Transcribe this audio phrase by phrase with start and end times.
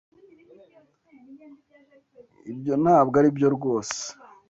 [2.51, 3.99] Ibyo ntabwo aribyo rwose.